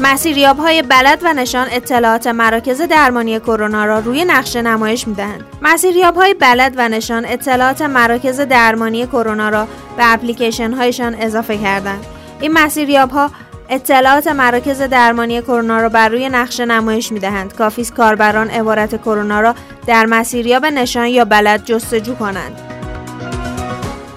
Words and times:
مسیریاب 0.00 0.58
های 0.58 0.82
بلد 0.82 1.18
و 1.24 1.32
نشان 1.32 1.66
اطلاعات 1.70 2.26
مراکز 2.26 2.80
درمانی 2.80 3.40
کرونا 3.40 3.84
را 3.84 3.98
روی 3.98 4.24
نقشه 4.24 4.62
نمایش 4.62 5.08
می 5.08 5.14
دهند. 5.14 5.44
مسیریاب 5.62 6.14
های 6.14 6.34
بلد 6.34 6.74
و 6.76 6.88
نشان 6.88 7.24
اطلاعات 7.24 7.82
مراکز 7.82 8.40
درمانی 8.40 9.06
کرونا 9.06 9.48
را 9.48 9.64
به 9.96 10.12
اپلیکیشن 10.12 10.72
هایشان 10.72 11.14
اضافه 11.14 11.58
کردند. 11.58 12.06
این 12.40 12.52
مسیریاب 12.52 13.10
ها 13.10 13.30
اطلاعات 13.68 14.26
مراکز 14.26 14.82
درمانی 14.82 15.42
کرونا 15.42 15.80
را 15.80 15.88
بر 15.88 16.08
روی 16.08 16.28
نقشه 16.28 16.64
نمایش 16.64 17.12
می 17.12 17.20
دهند. 17.20 17.54
کافی 17.54 17.84
کاربران 17.84 18.50
عبارت 18.50 19.02
کرونا 19.02 19.40
را 19.40 19.54
در 19.86 20.06
مسیریاب 20.06 20.66
نشان 20.66 21.06
یا 21.06 21.24
بلد 21.24 21.64
جستجو 21.64 22.14
کنند. 22.14 22.60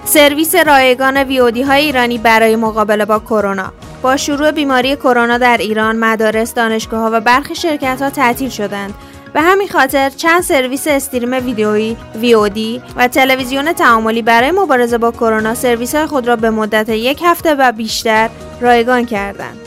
سرویس 0.06 0.56
رایگان 0.56 1.18
ویودی 1.18 1.62
های 1.62 1.86
ایرانی 1.86 2.18
برای 2.18 2.56
مقابله 2.56 3.06
با 3.06 3.20
کرونا 3.20 3.74
با 4.02 4.18
شروع 4.18 4.52
بیماری 4.52 4.96
کرونا 4.96 5.38
در 5.38 5.58
ایران 5.58 5.96
مدارس 5.96 6.54
دانشگاه 6.54 7.00
ها 7.00 7.10
و 7.14 7.20
برخی 7.22 7.56
شرکت 7.56 8.02
ها 8.02 8.10
تعطیل 8.10 8.50
شدند. 8.50 8.94
به 9.34 9.42
همین 9.42 9.68
خاطر 9.68 10.10
چند 10.10 10.42
سرویس 10.42 10.88
استریم 10.88 11.34
ویدیویی 11.34 11.98
ویودی 12.16 12.82
و 12.96 13.08
تلویزیون 13.08 13.74
تعاملی 13.74 14.22
برای 14.22 14.52
مبارزه 14.52 14.98
با 14.98 15.12
کرونا 15.12 15.56
سرویس 15.56 15.96
خود 15.96 16.28
را 16.28 16.36
به 16.36 16.50
مدت 16.50 16.90
یک 16.90 17.22
هفته 17.26 17.56
و 17.56 17.72
بیشتر 17.72 18.30
رایگان 18.62 19.06
کردند. 19.06 19.58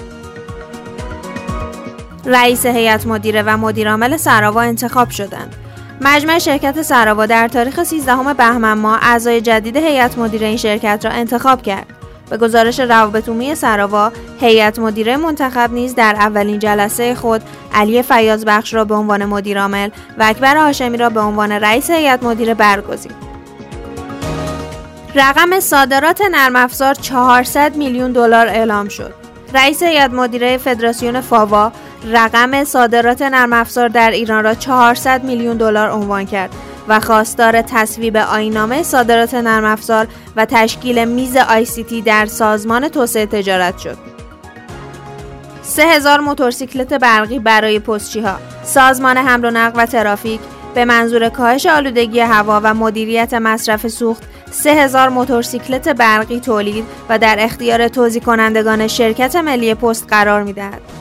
رئیس 2.25 2.67
هیئت 2.67 3.07
مدیره 3.07 3.43
و 3.43 3.57
مدیرعامل 3.57 4.17
سراوا 4.17 4.61
انتخاب 4.61 5.11
شدند. 5.11 5.57
مجمع 6.01 6.39
شرکت 6.39 6.83
سراوا 6.83 7.27
در 7.27 7.49
تاریخ 7.49 7.83
13 7.83 8.35
بهمن 8.35 8.73
ماه 8.73 8.99
اعضای 9.03 9.41
جدید 9.41 9.77
هیئت 9.77 10.19
مدیره 10.19 10.47
این 10.47 10.57
شرکت 10.57 11.01
را 11.05 11.11
انتخاب 11.11 11.63
کرد. 11.63 12.02
به 12.33 12.39
گزارش 12.39 12.81
روابط 12.81 13.29
عمومی 13.29 13.55
سراوا، 13.55 14.13
هیئت 14.41 14.79
مدیره 14.79 15.17
منتخب 15.17 15.73
نیز 15.73 15.95
در 15.95 16.15
اولین 16.19 16.59
جلسه 16.59 17.15
خود 17.15 17.43
علی 17.75 18.03
فیاض 18.03 18.45
بخش 18.45 18.75
را 18.75 18.85
به 18.85 18.95
عنوان 18.95 19.25
مدیرعامل 19.25 19.91
و 20.19 20.23
اکبر 20.23 20.57
هاشمی 20.57 20.97
را 20.97 21.11
به 21.11 21.21
عنوان 21.21 21.53
رئیس 21.53 21.91
هیئت 21.91 22.23
مدیره 22.23 22.55
برگزید. 22.55 23.15
رقم 25.15 25.61
صادرات 25.61 26.21
نرم 26.31 26.57
افزار 26.57 26.95
400 26.95 27.77
میلیون 27.77 28.13
دلار 28.13 28.47
اعلام 28.47 28.89
شد. 28.89 29.15
رئیس 29.55 29.83
هیئت 29.83 30.11
مدیره 30.11 30.59
فدراسیون 30.59 31.21
فاوا 31.21 31.73
رقم 32.13 32.65
صادرات 32.65 33.23
نرم 33.23 33.53
افزار 33.53 33.89
در 33.89 34.11
ایران 34.11 34.45
را 34.45 34.55
400 34.55 35.25
میلیون 35.25 35.57
دلار 35.57 35.91
عنوان 35.91 36.27
کرد 36.27 36.51
و 36.89 37.01
خواستار 37.01 37.63
تصویب 37.63 38.17
آینامه 38.17 38.83
صادرات 38.83 39.35
نرم 39.35 39.65
افزار 39.65 40.09
و 40.37 40.45
تشکیل 40.45 41.05
میز 41.05 41.37
تی 41.89 42.03
در 42.03 42.27
سازمان 42.27 42.89
توسعه 42.89 43.27
تجارت 43.27 43.79
شد. 43.79 43.99
3000 45.63 46.21
موتورسیکلت 46.21 46.95
برقی 46.95 47.39
برای 47.39 47.79
پستچی 47.79 48.21
ها 48.21 48.39
سازمان 48.63 49.17
حمل 49.17 49.45
و 49.45 49.51
نقل 49.51 49.83
و 49.83 49.87
ترافیک 49.87 50.41
به 50.75 50.85
منظور 50.85 51.29
کاهش 51.29 51.67
آلودگی 51.67 52.21
هوا 52.21 52.61
و 52.65 52.75
مدیریت 52.75 53.35
مصرف 53.35 53.89
سوخت 53.89 54.23
3000 54.51 55.09
موتورسیکلت 55.09 55.89
برقی 55.89 56.41
تولید 56.41 56.85
و 57.09 57.19
در 57.19 57.37
اختیار 57.41 57.89
توزیع 57.89 58.23
کنندگان 58.23 58.87
شرکت 58.87 59.37
ملی 59.37 59.75
پست 59.75 60.07
قرار 60.09 60.43
می 60.43 60.53
دهد. 60.53 60.92